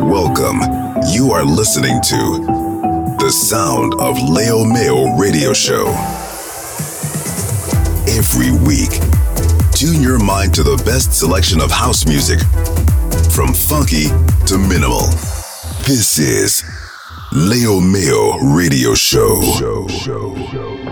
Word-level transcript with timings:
Welcome. 0.00 0.62
You 1.12 1.32
are 1.32 1.44
listening 1.44 2.00
to 2.00 2.16
the 3.20 3.30
sound 3.30 3.92
of 4.00 4.16
Leo 4.22 4.64
Mayo 4.64 5.14
Radio 5.18 5.52
Show. 5.52 5.88
Every 8.08 8.50
week, 8.50 8.98
tune 9.72 10.00
your 10.00 10.18
mind 10.18 10.54
to 10.54 10.62
the 10.62 10.82
best 10.86 11.12
selection 11.12 11.60
of 11.60 11.70
house 11.70 12.06
music, 12.06 12.38
from 13.30 13.52
funky 13.52 14.06
to 14.46 14.56
minimal. 14.56 15.02
This 15.86 16.18
is 16.18 16.64
Leo 17.32 17.78
Mayo 17.78 18.38
Radio 18.38 18.94
Show. 18.94 19.42
show, 19.58 19.86
show, 19.88 20.34
show 20.50 20.87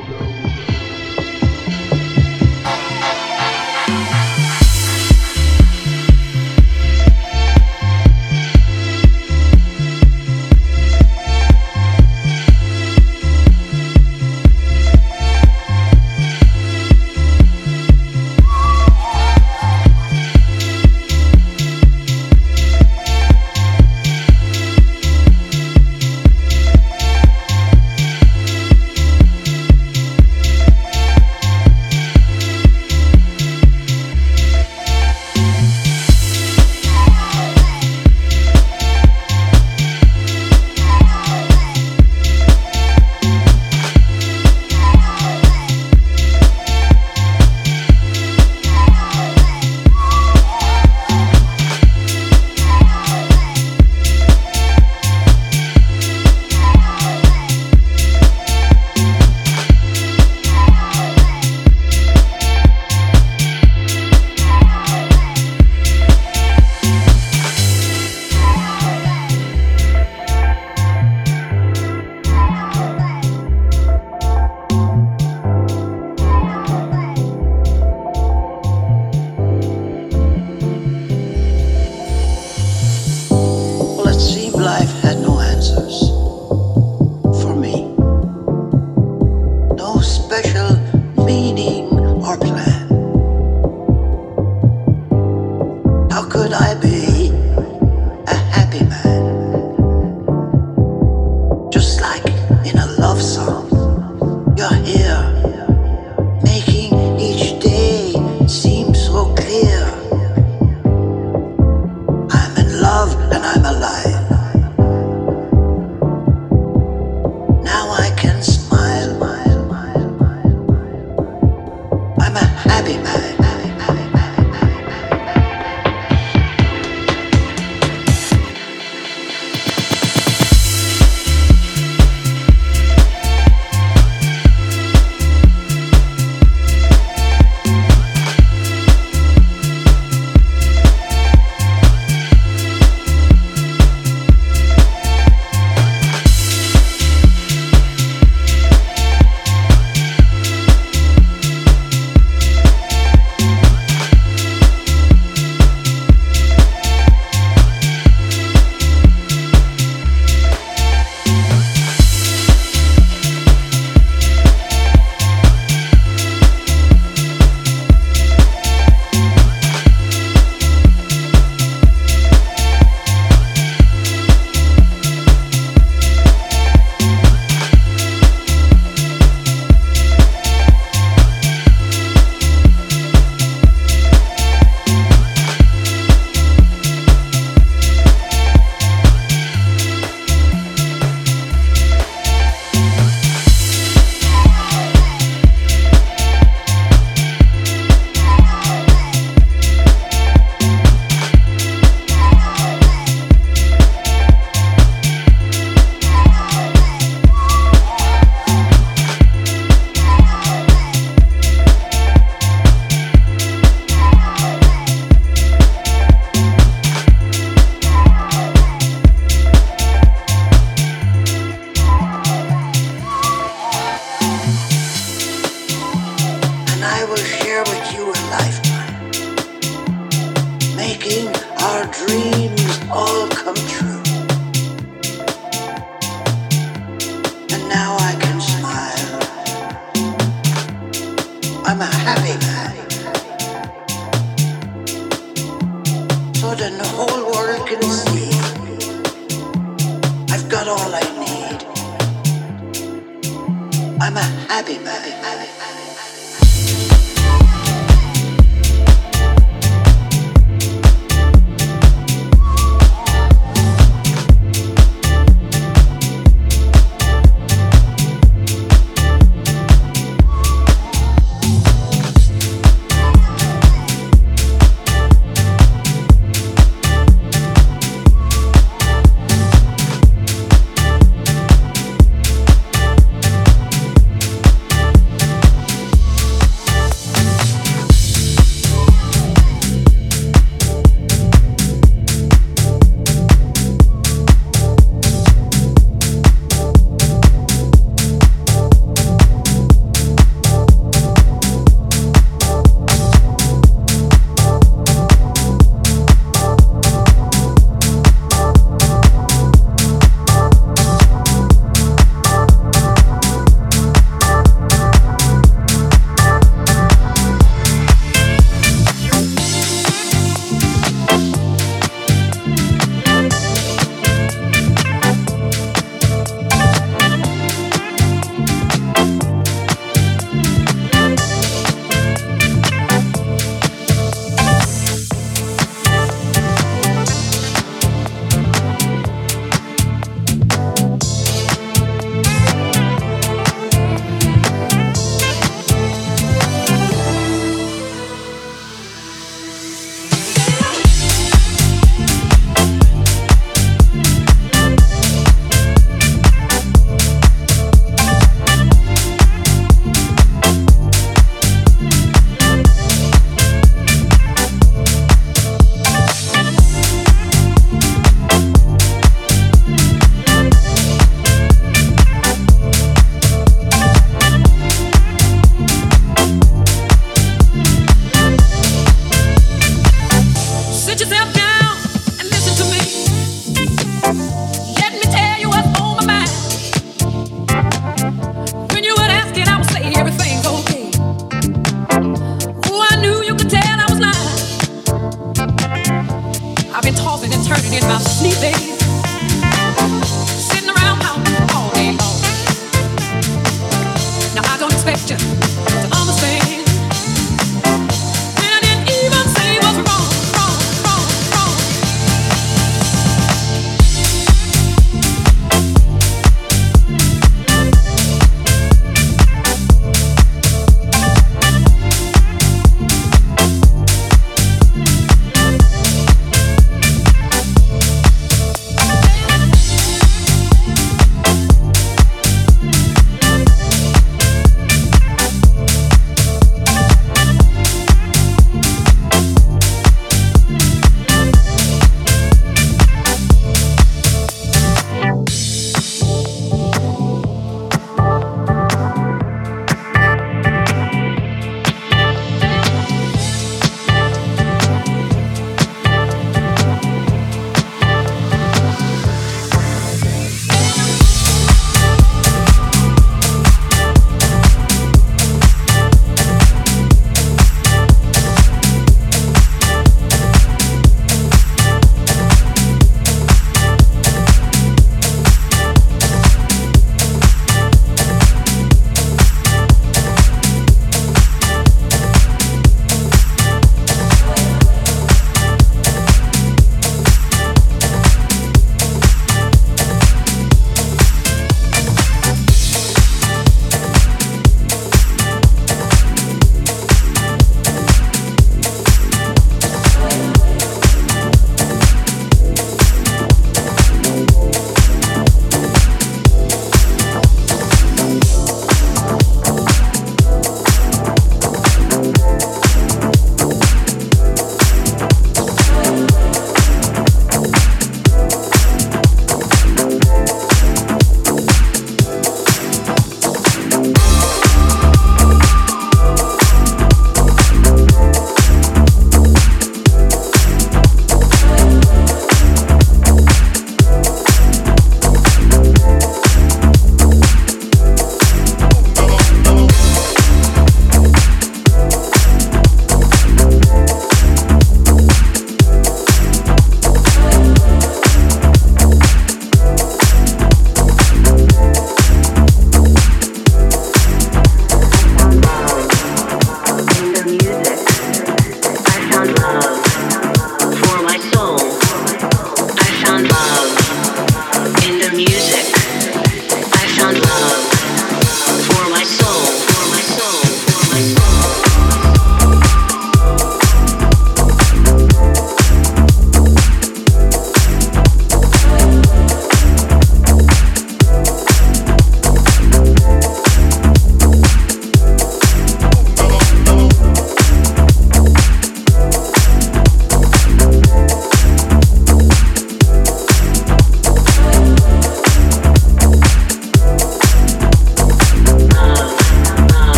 life 84.56 84.90
had 85.02 85.18
no 85.20 85.38
answers. 85.40 86.25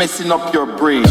messing 0.00 0.32
up 0.32 0.54
your 0.54 0.64
brain. 0.64 1.04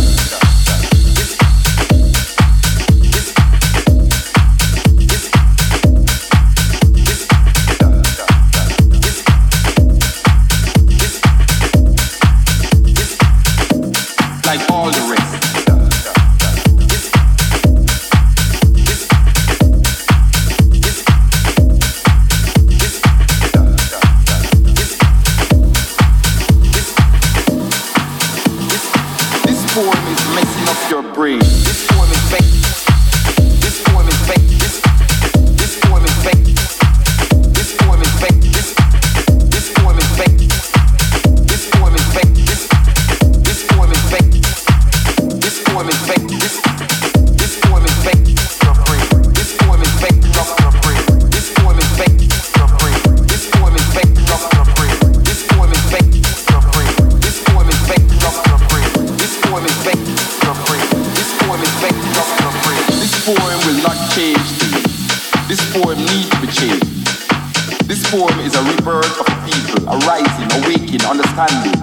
People, 69.89 69.96
a 69.96 70.08
rising, 70.08 70.63
awakening, 70.63 71.05
understanding. 71.05 71.74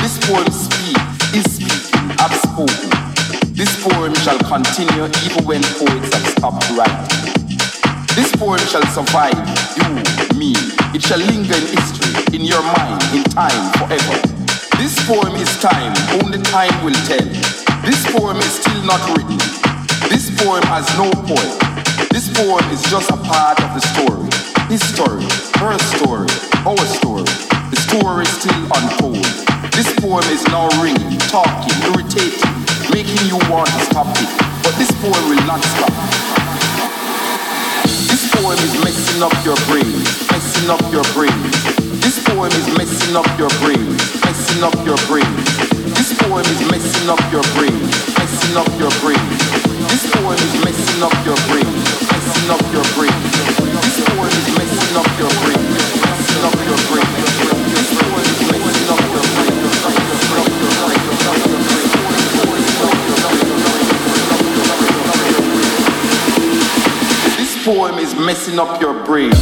This 0.00 0.18
poem 0.26 0.50
speaks, 0.50 1.34
is 1.34 1.56
speaking, 1.56 2.08
have 2.18 2.34
spoken. 2.34 2.90
This 3.54 3.82
poem 3.82 4.14
shall 4.14 4.38
continue 4.38 5.06
even 5.24 5.44
when 5.44 5.62
poets 5.62 6.12
have 6.14 6.26
stopped 6.26 6.70
writing. 6.76 7.32
This 8.14 8.34
poem 8.36 8.60
shall 8.68 8.84
survive, 8.86 9.34
you, 9.76 10.38
me. 10.38 10.54
It 10.94 11.02
shall 11.02 11.18
linger 11.18 11.54
in 11.54 11.66
history, 11.66 12.38
in 12.38 12.44
your 12.44 12.62
mind, 12.62 13.02
in 13.14 13.24
time, 13.24 13.72
forever. 13.78 14.18
This 14.78 14.94
poem 15.06 15.34
is 15.36 15.50
time, 15.60 15.94
only 16.22 16.38
time 16.42 16.72
will 16.84 16.94
tell. 17.06 17.26
This 17.82 18.04
poem 18.12 18.36
is 18.38 18.52
still 18.60 18.82
not 18.84 19.02
written. 19.16 19.38
This 20.08 20.30
poem 20.38 20.62
has 20.64 20.86
no 20.96 21.10
point. 21.26 21.74
This 22.10 22.30
poem 22.30 22.64
is 22.70 22.82
just 22.90 23.10
a 23.10 23.16
part 23.16 23.60
of 23.62 23.74
the 23.74 23.80
story. 23.80 24.30
His 24.68 24.82
story, 24.82 25.24
her 25.58 25.78
story, 25.78 26.28
our 26.64 26.78
story. 26.86 27.33
Story 27.94 28.26
is 28.26 28.42
still 28.42 28.66
untold. 28.74 29.22
This 29.70 29.86
poem 30.02 30.26
is 30.34 30.42
now 30.50 30.66
ringing, 30.82 31.14
talking, 31.30 31.78
irritating, 31.86 32.50
making 32.90 33.22
you 33.30 33.38
want 33.46 33.70
to 33.70 33.80
stop 33.86 34.10
it. 34.18 34.26
But 34.66 34.74
this 34.82 34.90
poem 34.98 35.22
will 35.30 35.46
not 35.46 35.62
stop. 35.62 35.94
This 38.10 38.26
poem 38.34 38.58
is 38.58 38.74
messing 38.82 39.22
up 39.22 39.30
your 39.46 39.54
brain, 39.70 39.94
messing 40.26 40.66
up 40.74 40.82
your 40.90 41.06
brain. 41.14 41.38
This 42.02 42.18
poem 42.26 42.50
is 42.50 42.66
messing 42.74 43.14
up 43.14 43.30
your 43.38 43.54
brain, 43.62 43.86
messing 44.26 44.66
up 44.66 44.74
your 44.82 44.98
brain. 45.06 45.30
This 45.94 46.18
poem 46.18 46.42
is 46.50 46.62
messing 46.66 47.06
up 47.06 47.22
your 47.30 47.46
brain, 47.54 47.78
messing 48.18 48.58
up 48.58 48.74
your 48.74 48.90
brain. 49.06 49.22
This 49.86 50.02
poem 50.10 50.34
is 50.34 50.54
messing 50.66 50.98
up 50.98 51.14
your 51.22 51.38
brain, 51.46 51.70
messing 52.10 52.50
up 52.50 52.64
your 52.74 52.86
brain. 52.98 53.14
This 53.86 54.02
poem 54.02 54.26
is 54.34 54.48
messing 54.50 54.98
up 54.98 55.10
your 55.14 55.30
brain, 55.46 55.62
messing 55.62 56.42
up 56.42 56.58
your 56.66 56.80
brain. 56.90 56.93
Poem 67.64 67.98
is 67.98 68.14
messing 68.14 68.58
up 68.58 68.78
your 68.78 68.92
brain. 69.06 69.32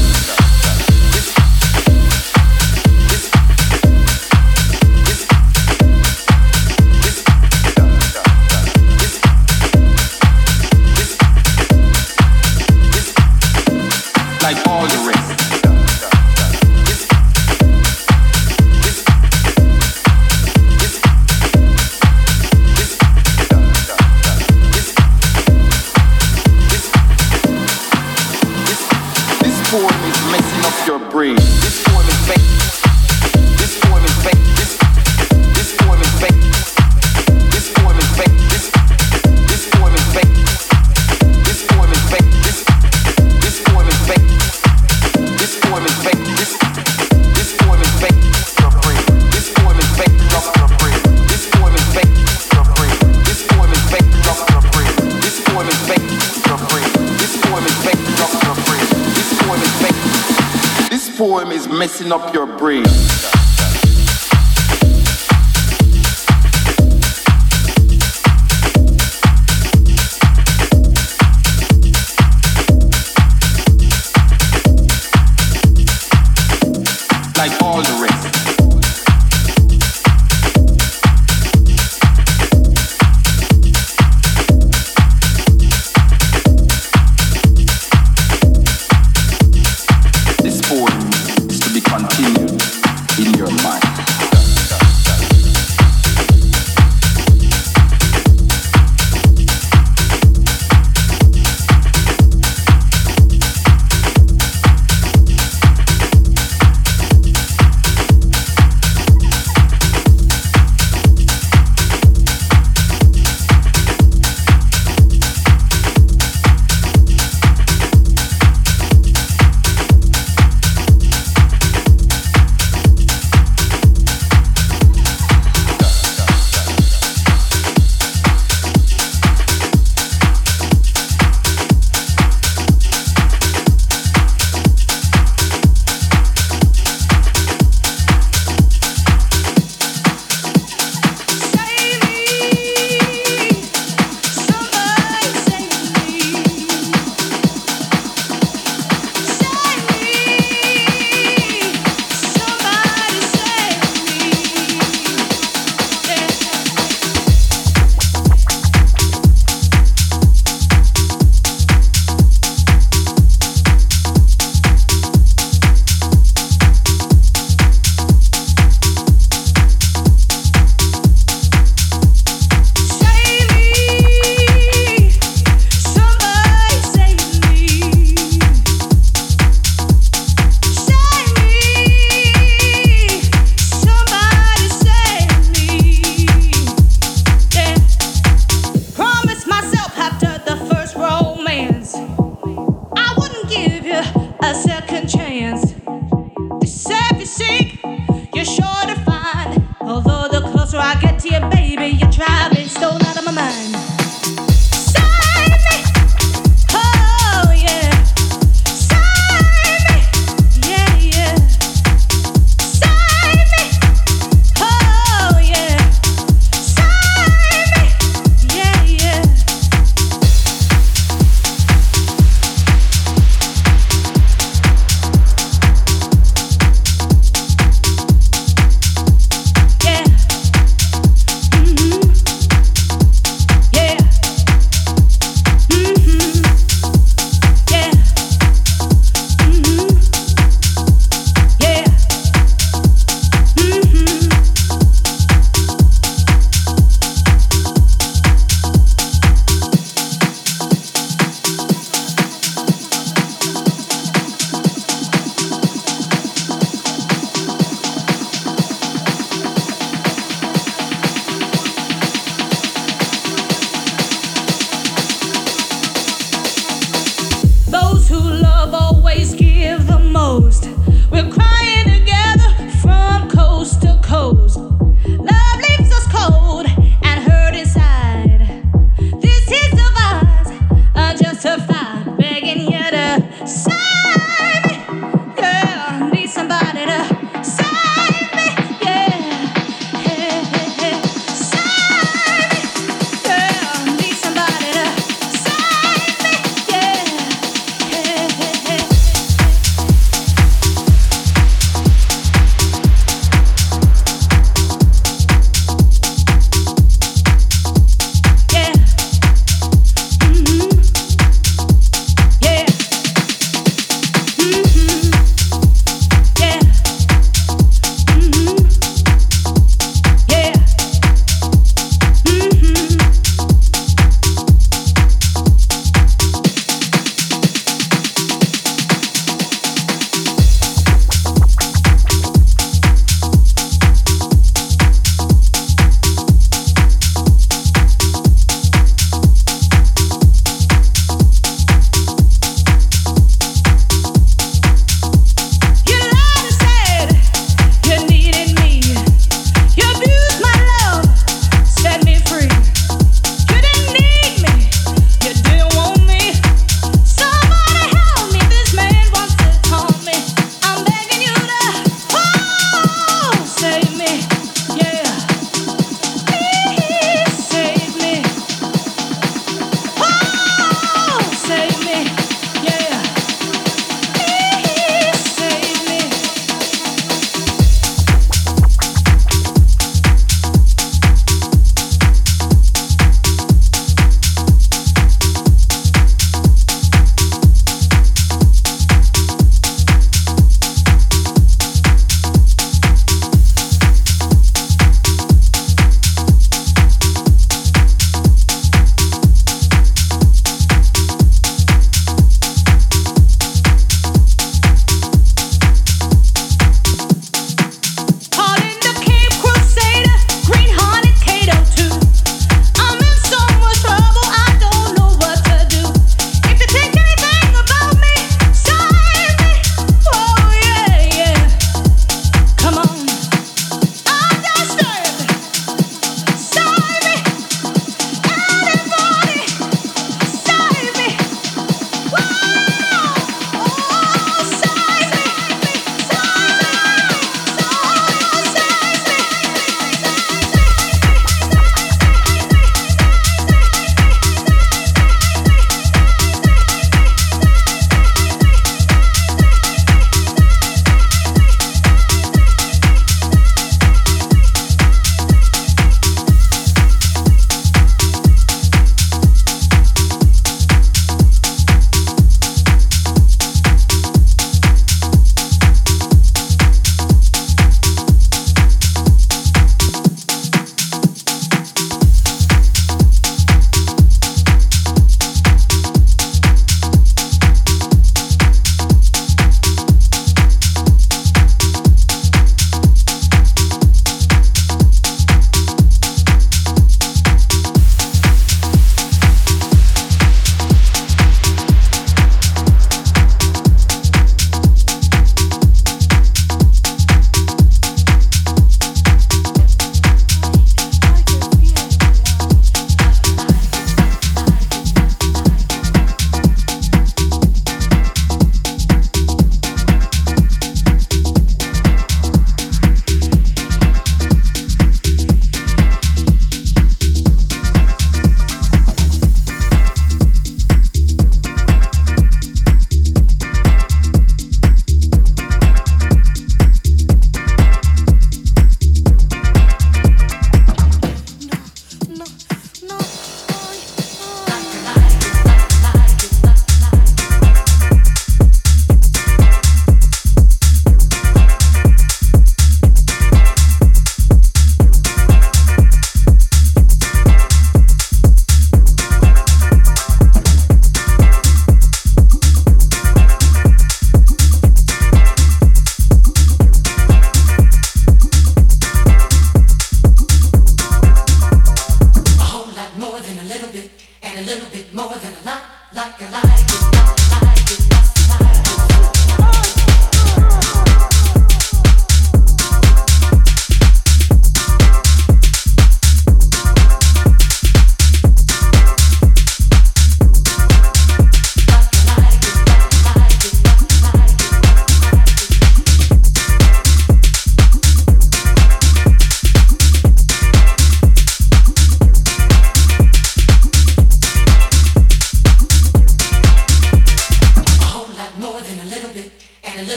Messing 61.82 62.12
up 62.12 62.32
your 62.32 62.46
brain. 62.46 63.11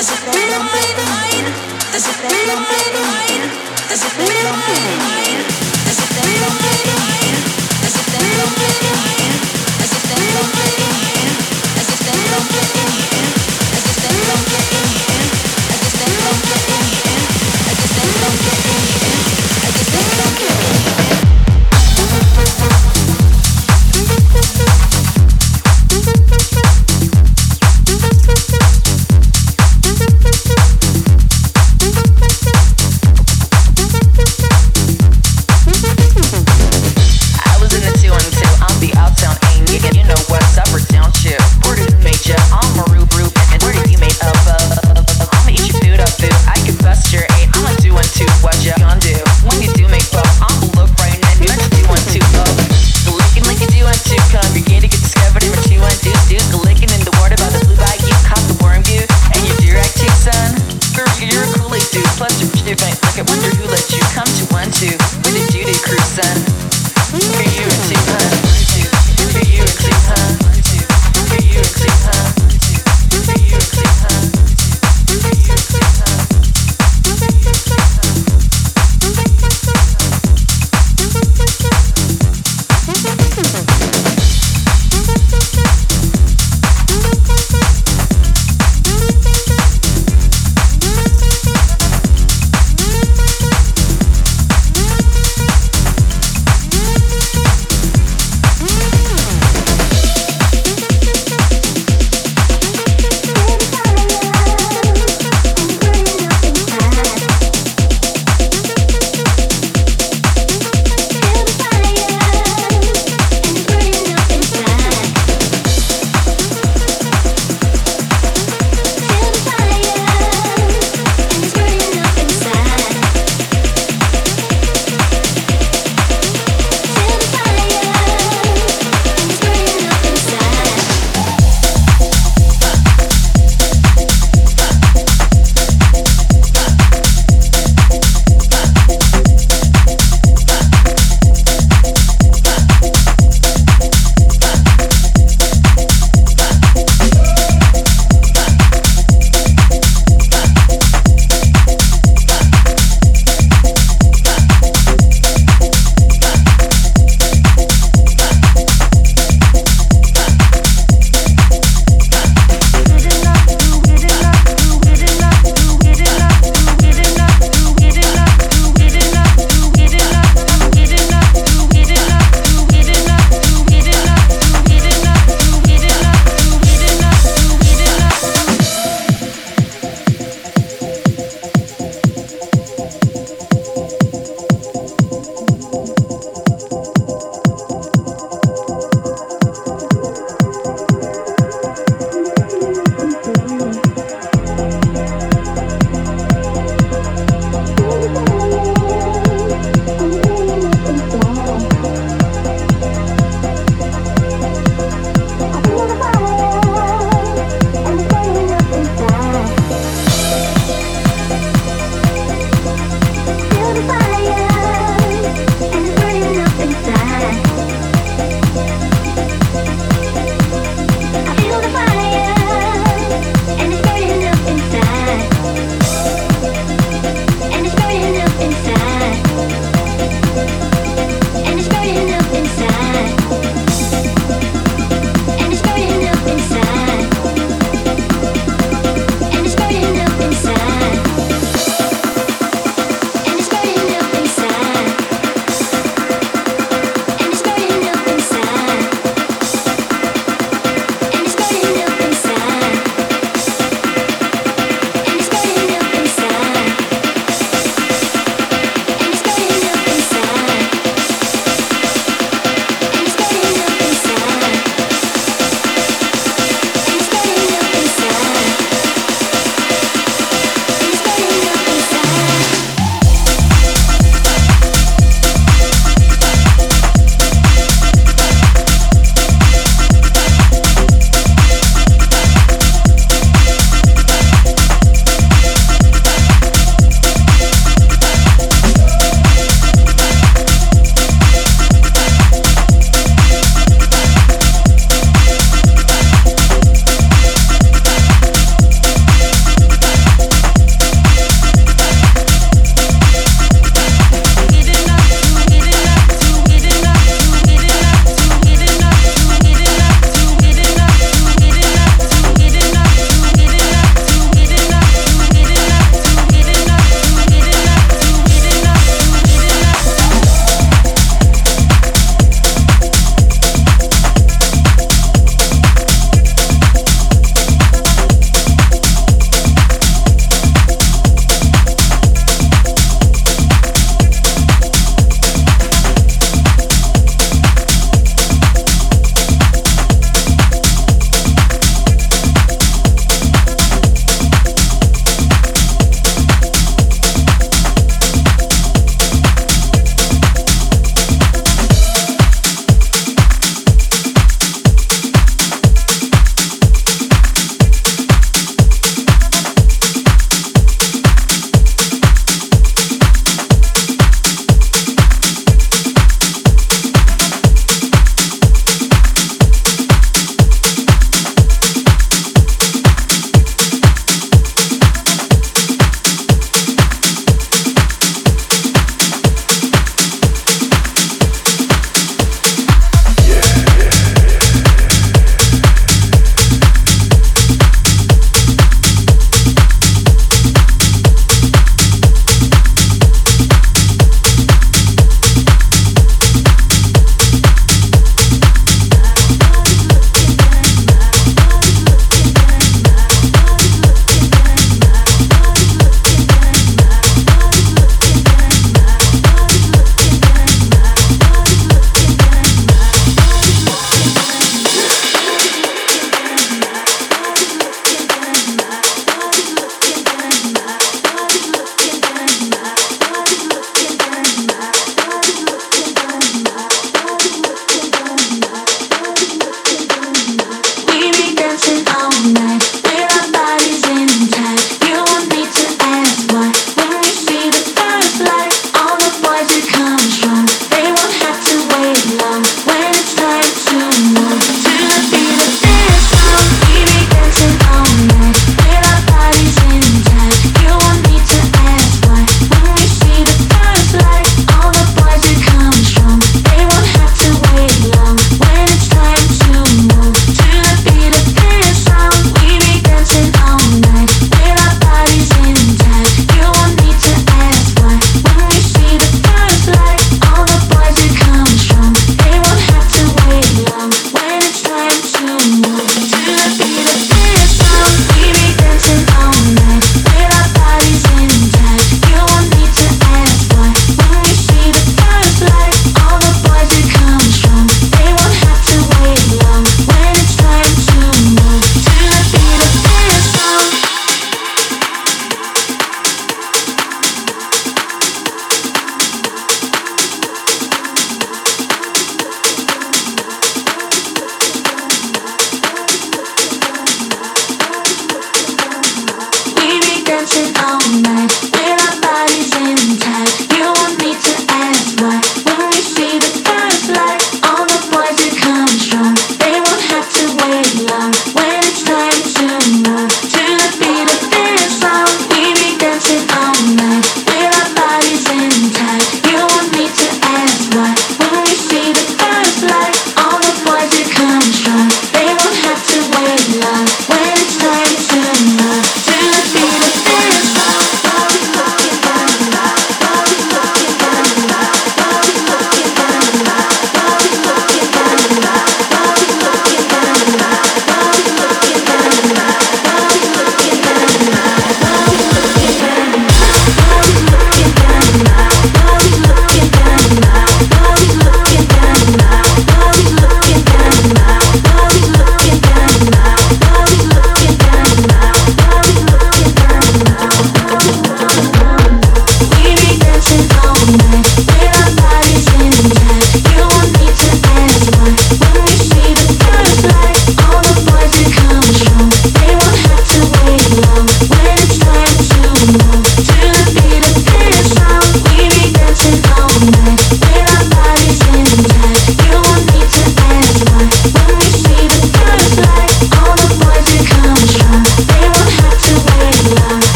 I 0.00 0.40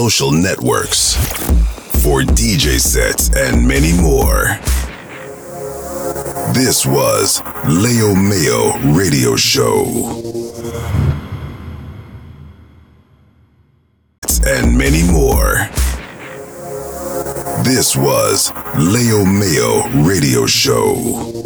social 0.00 0.32
networks 0.32 1.14
for 2.02 2.22
DJ 2.22 2.80
sets 2.80 3.28
and 3.36 3.68
many 3.68 3.92
more. 4.00 4.58
This 6.54 6.86
was 6.86 7.42
Leo 7.68 8.14
Mayo 8.14 8.78
Radio 8.96 9.36
Show. 9.36 9.84
And 14.46 14.78
many 14.78 15.02
more. 15.12 15.68
This 17.62 17.94
was 17.94 18.50
Leo 18.78 19.26
Mayo 19.26 19.86
Radio 20.02 20.46
Show. 20.46 21.39